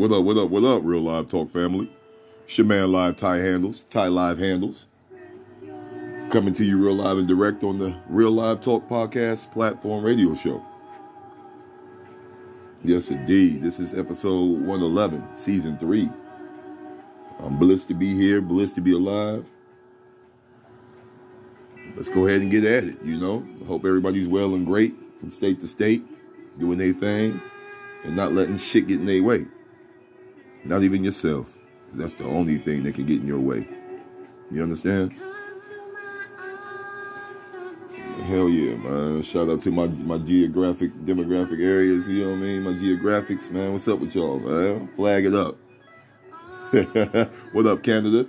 [0.00, 1.86] What up, what up, what up, Real Live Talk family?
[2.46, 4.86] It's your man Live Ty Handles, Ty Live Handles.
[6.30, 10.34] Coming to you real live and direct on the Real Live Talk podcast platform radio
[10.34, 10.64] show.
[12.82, 13.60] Yes, indeed.
[13.60, 16.08] This is episode 111, season three.
[17.40, 19.50] I'm blessed to be here, blessed to be alive.
[21.94, 23.46] Let's go ahead and get at it, you know.
[23.60, 26.02] I hope everybody's well and great from state to state,
[26.58, 27.38] doing their thing,
[28.04, 29.44] and not letting shit get in their way.
[30.64, 31.58] Not even yourself.
[31.92, 33.66] That's the only thing that can get in your way.
[34.50, 35.14] You understand?
[38.24, 39.22] Hell yeah, man.
[39.22, 42.62] Shout out to my my geographic demographic areas, you know what I mean?
[42.62, 43.72] My geographics, man.
[43.72, 44.88] What's up with y'all, man?
[44.94, 45.56] Flag it up.
[47.52, 48.28] what up, Canada?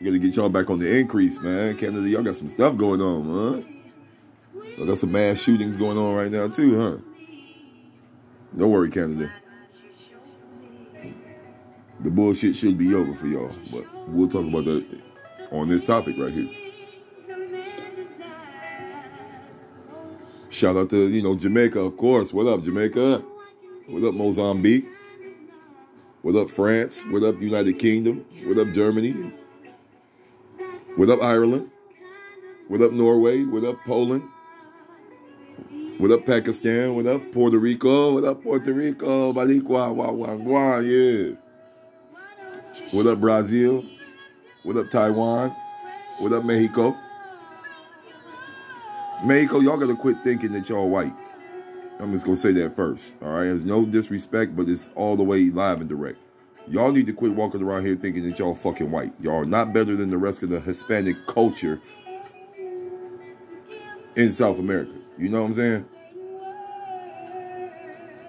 [0.00, 1.76] You gotta get y'all back on the increase, man.
[1.76, 3.82] Canada, y'all got some stuff going on, man.
[4.76, 6.96] Y'all got some mass shootings going on right now too, huh?
[8.56, 9.32] Don't worry, Canada.
[12.02, 14.84] The bullshit should be over for y'all, but we'll talk about that
[15.52, 16.50] on this topic right here.
[20.50, 22.32] Shout out to, you know, Jamaica, of course.
[22.32, 23.22] What up, Jamaica?
[23.86, 24.86] What up, Mozambique?
[26.22, 27.02] What up, France?
[27.08, 28.24] What up, United Kingdom?
[28.44, 29.32] What up, Germany?
[30.96, 31.70] What up, Ireland?
[32.66, 33.44] What up, Norway?
[33.44, 34.24] What up, Poland?
[35.98, 36.96] What up, Pakistan?
[36.96, 38.14] What up, Puerto Rico?
[38.14, 39.32] What up, Puerto Rico?
[39.32, 41.36] Balikwa, wah, wah, wah, yeah.
[42.92, 43.84] What up, Brazil?
[44.62, 45.50] What up, Taiwan?
[46.20, 46.96] What up, Mexico?
[49.26, 51.12] Mexico, y'all gotta quit thinking that y'all white.
[52.00, 53.14] I'm just gonna say that first.
[53.20, 56.18] All right, there's no disrespect, but it's all the way live and direct.
[56.66, 59.12] Y'all need to quit walking around here thinking that y'all fucking white.
[59.20, 61.78] Y'all are not better than the rest of the Hispanic culture
[64.16, 64.92] in South America.
[65.18, 65.84] You know what I'm saying?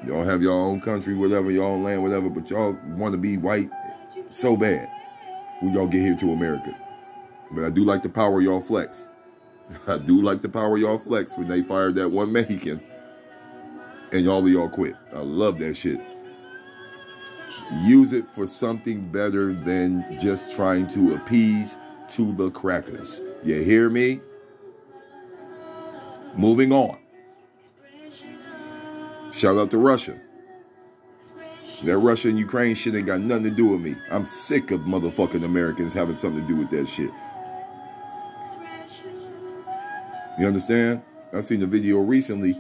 [0.06, 3.38] Y'all have your own country, whatever, your own land, whatever, but y'all want to be
[3.38, 3.70] white
[4.30, 4.90] so bad
[5.62, 6.76] when y'all get here to America.
[7.52, 9.04] But I do like the power y'all flex.
[9.88, 12.82] I do like the power y'all flex when they fired that one Mexican
[14.12, 14.96] and all of y'all quit.
[15.14, 16.00] I love that shit.
[17.84, 21.78] Use it for something better than just trying to appease
[22.10, 23.22] to the crackers.
[23.44, 24.22] You hear me?
[26.36, 26.98] Moving on.
[29.32, 30.20] Shout out to Russia.
[31.84, 33.96] That Russia and Ukraine shit ain't got nothing to do with me.
[34.10, 37.12] I'm sick of motherfucking Americans having something to do with that shit.
[40.40, 41.02] You understand?
[41.34, 42.58] I seen a video recently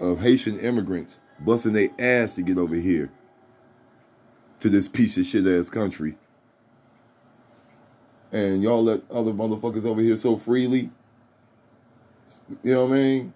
[0.00, 3.08] of Haitian immigrants busting their ass to get over here
[4.58, 6.16] to this piece of shit ass country.
[8.32, 10.90] And y'all let other motherfuckers over here so freely.
[12.64, 13.34] You know what I mean?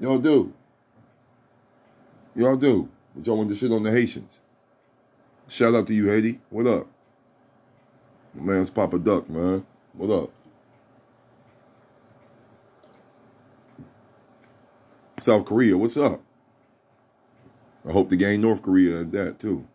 [0.00, 0.54] Y'all do.
[2.34, 2.88] Y'all do.
[3.24, 4.40] Y'all want to shit on the Haitians.
[5.48, 6.40] Shout out to you, Haiti.
[6.50, 6.86] What up?
[8.34, 9.66] My man's Papa Duck, man.
[9.94, 10.30] What up?
[15.18, 16.20] South Korea, what's up?
[17.88, 19.66] I hope to gain North Korea as that too.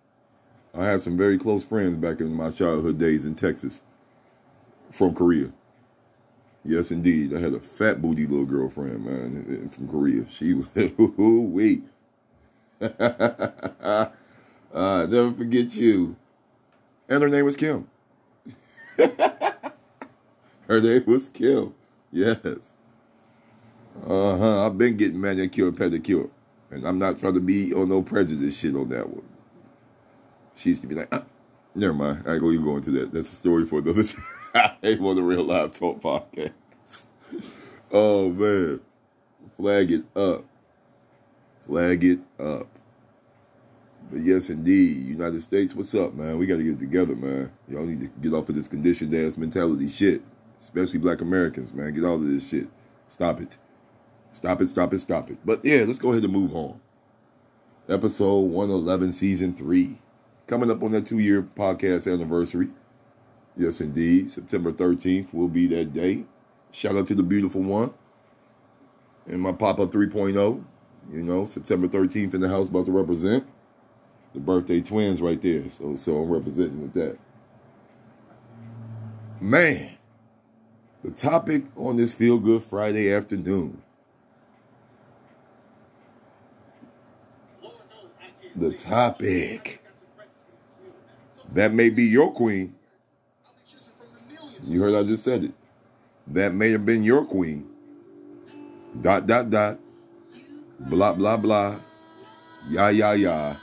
[0.73, 3.81] I had some very close friends back in my childhood days in Texas
[4.89, 5.51] from Korea.
[6.63, 7.35] Yes, indeed.
[7.35, 10.25] I had a fat booty little girlfriend, man, from Korea.
[10.29, 10.67] She was,
[11.17, 11.83] wait.
[12.81, 14.09] I
[14.73, 16.15] never forget you.
[17.07, 17.87] And her name was Kim.
[18.97, 21.73] her name was Kim.
[22.11, 22.75] Yes.
[24.07, 24.65] Uh huh.
[24.65, 26.29] I've been getting manicure, pedicure.
[26.71, 29.23] And I'm not trying to be on no prejudice shit on that one.
[30.55, 31.23] She used to be like, ah.
[31.75, 32.23] never mind.
[32.25, 33.11] I go, gonna go into that.
[33.11, 34.03] That's a story for another
[34.53, 35.05] time.
[35.05, 36.51] On the real live talk podcast.
[37.91, 38.79] oh man.
[39.57, 40.45] Flag it up.
[41.65, 42.67] Flag it up.
[44.11, 46.37] But yes, indeed, United States, what's up, man?
[46.37, 47.51] We got to get together, man.
[47.69, 50.21] Y'all need to get off of this conditioned ass mentality shit,
[50.59, 51.93] especially black Americans, man.
[51.93, 52.67] Get all of this shit.
[53.07, 53.57] Stop it.
[54.31, 55.37] Stop it, stop it, stop it.
[55.45, 56.79] But yeah, let's go ahead and move on.
[57.87, 59.97] Episode 111, Season 3.
[60.47, 62.69] Coming up on that two year podcast anniversary.
[63.55, 64.29] Yes, indeed.
[64.29, 66.25] September 13th will be that day.
[66.71, 67.93] Shout out to the beautiful one
[69.27, 70.63] and my Pop Up 3.0.
[71.11, 73.45] You know, September 13th in the house about to represent
[74.33, 75.69] the birthday twins right there.
[75.69, 77.17] So, so I'm representing with that.
[79.39, 79.97] Man,
[81.03, 83.81] the topic on this Feel Good Friday afternoon
[88.55, 89.81] the topic.
[91.51, 92.75] That may be your queen.
[94.63, 95.53] You heard I just said it.
[96.27, 97.69] That may have been your queen.
[99.01, 99.79] Dot, dot, dot.
[100.79, 101.79] Blah, blah, blah.
[102.67, 103.55] Yeah, yeah, yeah.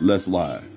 [0.00, 0.68] Let's Live.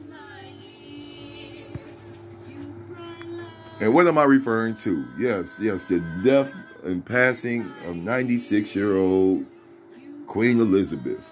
[3.81, 5.05] And what am I referring to?
[5.17, 9.45] Yes, yes, the death and passing of 96 year old
[10.27, 11.27] Queen Elizabeth.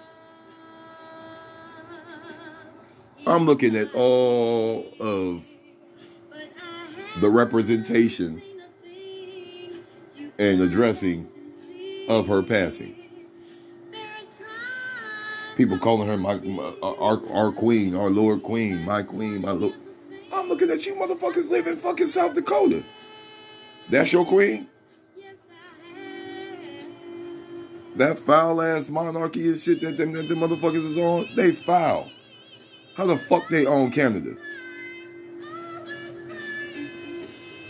[3.26, 5.42] I'm looking at all of
[7.20, 8.42] the representation
[10.38, 11.26] and addressing
[12.08, 13.03] of her passing.
[15.56, 19.52] People calling her my, my uh, our, our queen, our Lord Queen, my queen, my
[19.52, 19.74] Lord.
[20.32, 22.82] I'm looking at you motherfuckers live in fucking South Dakota.
[23.88, 24.66] That's your queen?
[27.96, 32.10] That foul ass monarchy and shit that them, that them motherfuckers is on, they foul.
[32.96, 34.34] How the fuck they own Canada?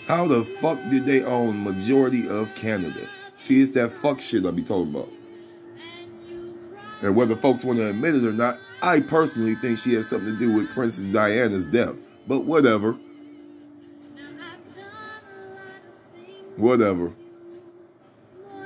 [0.07, 3.07] How the fuck did they own majority of Canada?
[3.39, 5.09] See, it's that fuck shit I be talking about.
[7.05, 10.33] And whether folks want to admit it or not, I personally think she has something
[10.33, 11.95] to do with Princess Diana's death.
[12.27, 12.93] But whatever.
[16.56, 17.12] Whatever.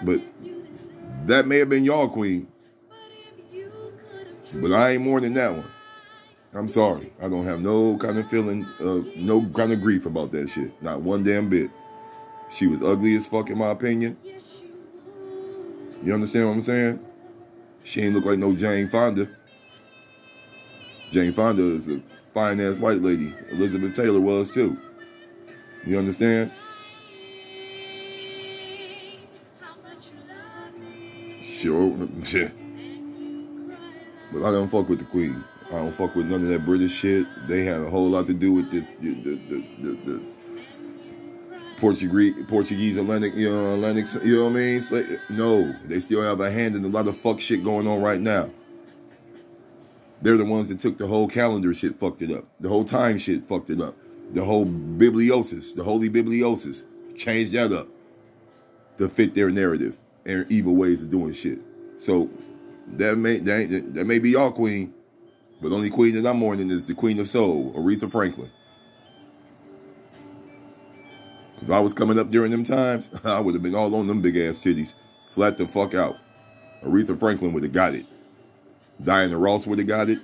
[0.05, 0.21] But
[1.27, 2.47] that may have been y'all queen.
[4.55, 5.69] But I ain't more than that one.
[6.55, 7.13] I'm sorry.
[7.21, 10.81] I don't have no kind of feeling of no kind of grief about that shit.
[10.81, 11.73] Not one damn bit.
[12.51, 14.17] She was ugly as fuck in my opinion.
[16.05, 17.08] You understand what I'm saying?
[17.89, 19.27] She ain't look like no Jane Fonda.
[21.11, 22.03] Jane Fonda is a
[22.35, 23.33] fine ass white lady.
[23.51, 24.77] Elizabeth Taylor was too.
[25.87, 26.51] You understand?
[31.43, 32.09] Sure.
[34.31, 35.43] But I don't fuck with the Queen.
[35.69, 37.27] I don't fuck with none of that British shit.
[37.49, 39.37] They had a whole lot to do with this, the, the,
[39.81, 40.23] the, the
[41.79, 44.81] Portuguese, Portuguese Atlantic, you know, Atlantic, you know what I mean?
[44.81, 48.01] So, no, they still have a hand in a lot of fuck shit going on
[48.01, 48.51] right now.
[50.21, 52.45] They're the ones that took the whole calendar shit, fucked it up.
[52.61, 53.95] The whole time shit, fucked it up.
[54.33, 56.85] The whole bibliosis, the holy bibliosis,
[57.17, 57.89] changed that up
[58.99, 59.97] to fit their narrative
[60.27, 61.61] and evil ways of doing shit.
[61.99, 62.29] So
[62.89, 64.93] that may that, that may be y'all queen,
[65.63, 68.51] but only queen that I'm mourning is the queen of soul, Aretha Franklin.
[71.69, 74.23] If I was coming up during them times, I would have been all on them
[74.23, 74.95] big ass titties,
[75.27, 76.17] flat the fuck out.
[76.83, 78.07] Aretha Franklin would have got it.
[79.03, 80.19] Diana Ross would have got it.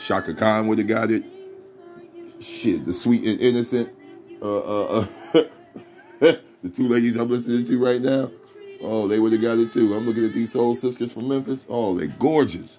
[0.00, 1.24] Chaka Khan would have got it.
[2.38, 3.88] Shit, the sweet and innocent,
[4.40, 5.42] uh, uh, uh
[6.20, 8.30] the two ladies I'm listening to right now.
[8.80, 9.96] Oh, they would have got it too.
[9.96, 11.66] I'm looking at these soul sisters from Memphis.
[11.68, 12.78] Oh, they're gorgeous.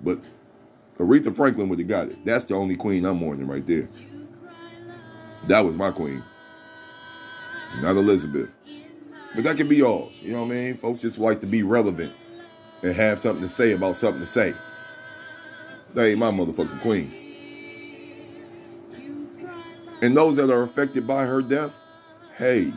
[0.00, 0.20] But
[0.98, 2.24] Aretha Franklin would have got it.
[2.24, 3.90] That's the only queen I'm mourning right there.
[5.48, 6.22] That was my queen.
[7.80, 8.50] Not Elizabeth.
[9.34, 10.20] But that can be yours.
[10.22, 10.76] You know what I mean?
[10.76, 12.12] Folks just like to be relevant
[12.82, 14.54] and have something to say about something to say.
[15.94, 17.12] That ain't my motherfucking queen.
[20.02, 21.78] And those that are affected by her death,
[22.36, 22.72] hey,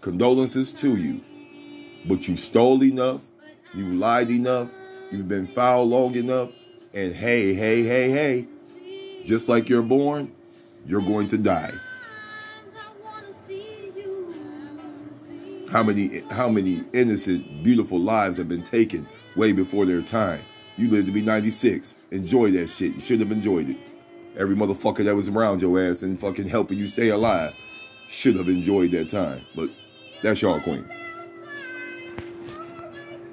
[0.00, 1.20] condolences to you.
[2.08, 3.20] But you stole enough,
[3.74, 4.70] you lied enough,
[5.10, 6.52] you've been foul long enough,
[6.94, 8.46] and hey, hey, hey, hey,
[9.24, 10.32] just like you're born,
[10.86, 11.72] you're going to die.
[15.70, 20.40] How many how many innocent, beautiful lives have been taken way before their time?
[20.76, 21.94] You lived to be 96.
[22.10, 22.94] Enjoy that shit.
[22.94, 23.76] You should have enjoyed it.
[24.36, 27.52] Every motherfucker that was around your ass and fucking helping you stay alive
[28.08, 29.42] should have enjoyed that time.
[29.54, 29.70] But
[30.24, 30.84] that's y'all queen.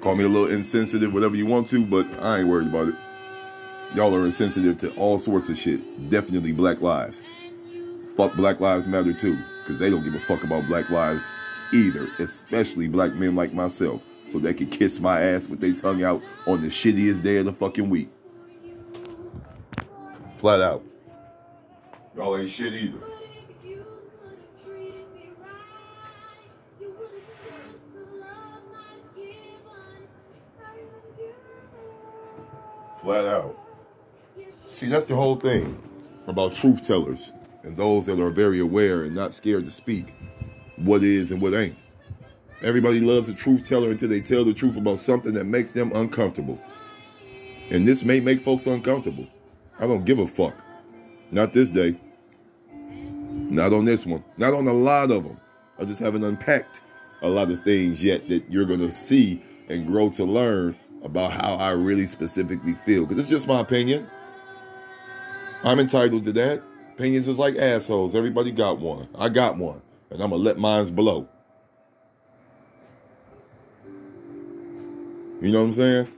[0.00, 2.94] Call me a little insensitive, whatever you want to, but I ain't worried about it.
[3.96, 5.80] Y'all are insensitive to all sorts of shit.
[6.08, 7.20] Definitely black lives.
[8.16, 11.28] Fuck Black Lives Matter too, because they don't give a fuck about black lives
[11.72, 16.02] either, especially black men like myself, so they can kiss my ass with their tongue
[16.02, 18.08] out on the shittiest day of the fucking week.
[20.36, 20.84] Flat out.
[22.16, 22.98] Y'all ain't shit either.
[33.00, 33.56] Flat out.
[34.70, 35.80] See, that's the whole thing
[36.26, 37.32] about truth tellers
[37.62, 40.06] and those that are very aware and not scared to speak
[40.84, 41.76] what is and what ain't.
[42.62, 45.92] Everybody loves a truth teller until they tell the truth about something that makes them
[45.94, 46.60] uncomfortable.
[47.70, 49.26] And this may make folks uncomfortable.
[49.78, 50.54] I don't give a fuck.
[51.30, 51.96] Not this day.
[52.72, 54.24] Not on this one.
[54.38, 55.38] Not on a lot of them.
[55.78, 56.80] I just haven't unpacked
[57.22, 61.30] a lot of things yet that you're going to see and grow to learn about
[61.30, 63.06] how I really specifically feel.
[63.06, 64.08] Because it's just my opinion.
[65.62, 66.62] I'm entitled to that.
[66.94, 68.16] Opinions is like assholes.
[68.16, 69.08] Everybody got one.
[69.14, 69.80] I got one
[70.10, 71.28] and I'm gonna let mines blow.
[75.40, 76.08] You know what I'm saying?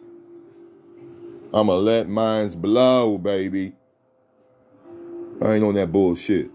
[1.52, 3.74] I'm gonna let mines blow, baby.
[5.42, 6.50] I ain't on that bullshit.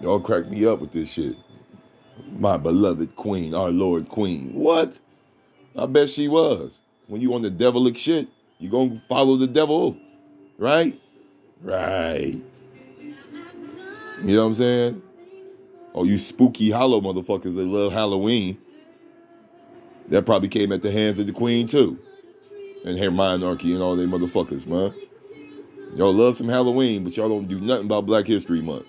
[0.00, 1.36] Y'all crack me up with this shit.
[2.38, 4.52] My beloved queen, our Lord Queen.
[4.54, 4.98] What?
[5.76, 6.78] I bet she was.
[7.06, 8.28] When you on the devilic shit,
[8.58, 9.96] you gonna follow the devil,
[10.58, 10.98] right?
[11.62, 12.40] Right.
[14.24, 15.02] You know what I'm saying?
[15.94, 18.56] Oh, you spooky hollow motherfuckers that love Halloween.
[20.08, 21.98] That probably came at the hands of the queen too.
[22.84, 24.94] And her monarchy and all they motherfuckers, man.
[25.94, 28.86] Y'all love some Halloween, but y'all don't do nothing about Black History Month.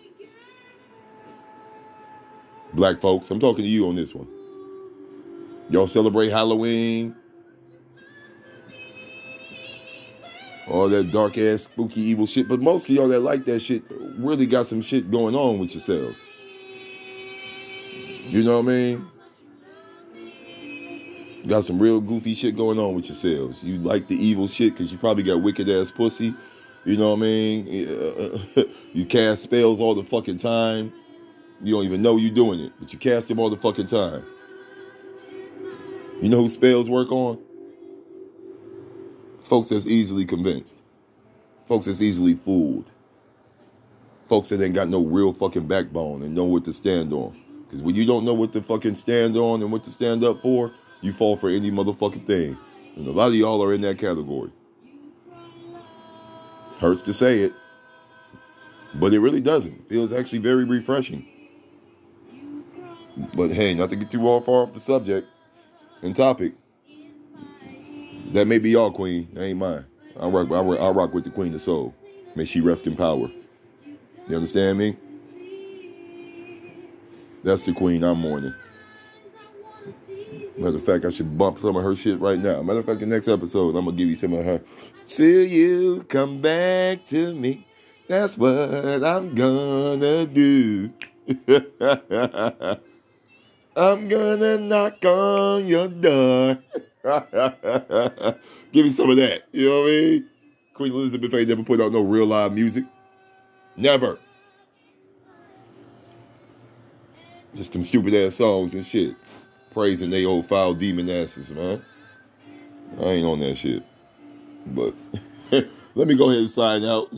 [2.74, 4.28] Black folks, I'm talking to you on this one.
[5.70, 7.16] Y'all celebrate Halloween.
[10.68, 12.48] All that dark ass, spooky, evil shit.
[12.48, 13.84] But mostly y'all that like that shit
[14.18, 16.20] really got some shit going on with yourselves.
[18.26, 19.08] You know what I mean?
[21.48, 23.62] Got some real goofy shit going on with yourselves.
[23.62, 26.34] You like the evil shit because you probably got wicked ass pussy.
[26.86, 27.68] You know what I mean?
[28.94, 30.92] you cast spells all the fucking time.
[31.62, 34.26] You don't even know you're doing it, but you cast them all the fucking time.
[36.22, 37.40] You know who spells work on?
[39.44, 40.76] Folks that's easily convinced.
[41.68, 42.86] Folks that's easily fooled.
[44.34, 47.40] Folks that ain't got no real fucking backbone and know what to stand on.
[47.68, 50.42] Because when you don't know what to fucking stand on and what to stand up
[50.42, 50.72] for,
[51.02, 52.58] you fall for any motherfucking thing.
[52.96, 54.50] And a lot of y'all are in that category.
[56.80, 57.54] Hurts to say it,
[58.96, 59.76] but it really doesn't.
[59.76, 61.28] It Feels actually very refreshing.
[63.36, 65.28] But hey, not to get too far off the subject
[66.02, 66.54] and topic.
[68.32, 69.30] That may be y'all queen.
[69.34, 69.86] That ain't mine.
[70.20, 71.94] I rock, I rock, I rock with the queen of soul.
[72.36, 73.30] May she rest in power.
[74.28, 74.96] You understand me?
[77.44, 78.54] That's the queen I'm mourning.
[80.58, 82.62] Matter of fact, I should bump some of her shit right now.
[82.62, 84.62] Matter of fact, the next episode, I'm gonna give you some of her.
[85.06, 87.68] Till you come back to me,
[88.08, 90.92] that's what I'm gonna do.
[93.76, 96.60] I'm gonna knock on your door.
[98.72, 99.44] give me some of that.
[99.52, 100.30] You know what I mean?
[100.76, 102.86] Queen Elizabeth ain't never put out no real live music.
[103.76, 104.20] Never.
[107.56, 109.16] Just them stupid ass songs and shit.
[109.72, 111.84] Praising they old foul demon asses, man.
[113.00, 113.84] I ain't on that shit.
[114.68, 114.94] But
[115.96, 117.12] let me go ahead and sign out.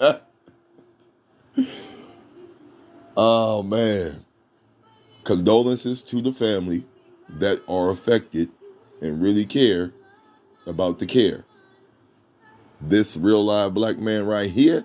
[3.16, 4.24] oh man.
[5.24, 6.84] Condolences to the family
[7.28, 8.50] that are affected
[9.00, 9.92] and really care
[10.66, 11.44] about the care.
[12.80, 14.84] This real live black man right here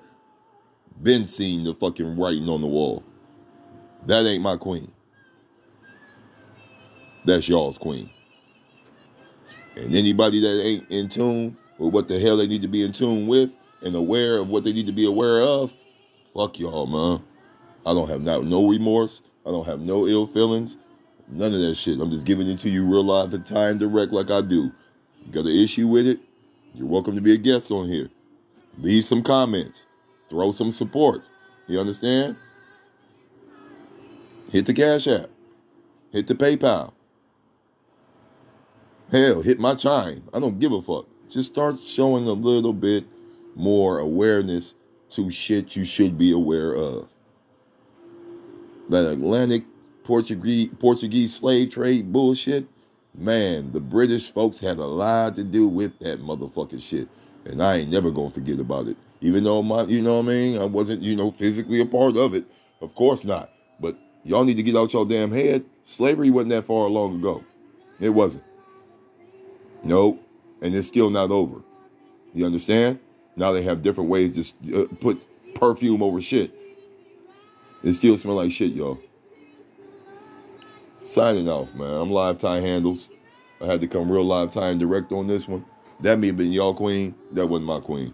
[1.02, 3.04] been seeing the fucking writing on the wall.
[4.06, 4.92] That ain't my queen.
[7.26, 8.10] That's y'all's queen.
[9.76, 12.94] And anybody that ain't in tune with what the hell they need to be in
[12.94, 13.52] tune with
[13.82, 15.72] and aware of what they need to be aware of,
[16.34, 17.24] fuck y'all, man.
[17.86, 19.22] I don't have not, no remorse.
[19.46, 20.78] I don't have no ill feelings.
[21.30, 22.00] None of that shit.
[22.00, 24.72] I'm just giving it to you real live and time direct like I do.
[25.26, 26.20] You got an issue with it?
[26.74, 28.10] You're welcome to be a guest on here.
[28.78, 29.87] Leave some comments.
[30.30, 31.24] Throw some support.
[31.68, 32.38] You understand?
[34.52, 35.30] Hit the Cash App.
[36.12, 36.94] Hit the PayPal.
[39.12, 40.24] Hell, hit my chime.
[40.34, 41.06] I don't give a fuck.
[41.30, 43.06] Just start showing a little bit
[43.56, 44.76] more awareness
[45.12, 47.08] to shit you should be aware of.
[48.90, 49.64] That Atlantic
[50.04, 52.66] Portuguese Portuguese slave trade bullshit,
[53.14, 57.10] man, the British folks had a lot to do with that motherfucking shit.
[57.46, 58.98] And I ain't never gonna forget about it.
[59.22, 62.16] Even though my you know what I mean, I wasn't, you know, physically a part
[62.18, 62.46] of it.
[62.82, 63.50] Of course not.
[63.80, 63.98] But
[64.28, 65.64] Y'all need to get out your damn head.
[65.84, 67.46] Slavery wasn't that far long ago.
[67.98, 68.44] It wasn't.
[69.86, 70.22] Nope.
[70.62, 71.62] And it's still not over.
[72.34, 73.00] You understand?
[73.38, 75.18] Now they have different ways to uh, put
[75.56, 76.54] perfume over shit.
[77.84, 79.00] It still smell like shit, y'all.
[81.04, 81.90] Signing off, man.
[81.90, 83.08] I'm live Ty handles.
[83.62, 85.64] I had to come real live Ty and direct on this one.
[86.02, 87.16] That may have been y'all queen.
[87.32, 88.14] That wasn't my queen.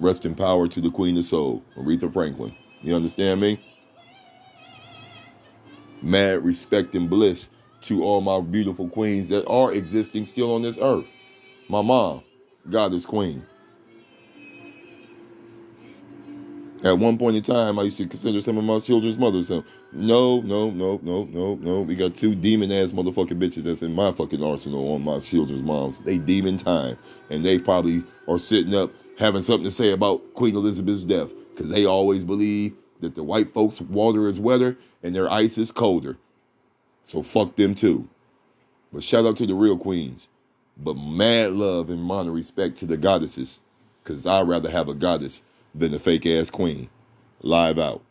[0.00, 2.54] Rest in power to the queen of soul, Aretha Franklin.
[2.82, 3.60] You understand me?
[6.02, 7.50] mad respect and bliss
[7.82, 11.06] to all my beautiful queens that are existing still on this earth.
[11.68, 12.22] My mom,
[12.68, 13.44] Goddess Queen.
[16.82, 19.48] At one point in time, I used to consider some of my children's mothers.
[19.48, 21.80] So, no, no, no, no, no, no.
[21.82, 25.62] We got two demon ass motherfucking bitches that's in my fucking arsenal on my children's
[25.62, 25.98] moms.
[25.98, 26.96] They demon time.
[27.28, 31.30] And they probably are sitting up having something to say about Queen Elizabeth's death.
[31.54, 35.72] Because they always believe that the white folks' water is wetter and their ice is
[35.72, 36.18] colder.
[37.04, 38.08] So fuck them too.
[38.92, 40.28] But shout out to the real queens.
[40.76, 43.60] but mad love and honor respect to the goddesses,
[44.02, 45.42] because I'd rather have a goddess
[45.74, 46.88] than a fake ass queen.
[47.42, 48.02] Live out.